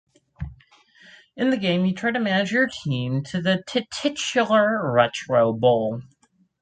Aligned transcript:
In 1.37 1.51
the 1.51 1.57
game 1.57 1.85
you 1.85 1.93
try 1.93 2.09
to 2.09 2.19
manage 2.19 2.51
your 2.51 2.65
team 2.65 3.21
to 3.25 3.39
the 3.39 3.63
titular 3.67 4.91
Retro 4.91 5.53
Bowl. 5.53 6.01